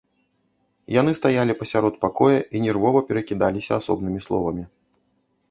[0.95, 4.63] Яны стаялі пасярод пакоя і нервова перакідаліся асобнымі словамі.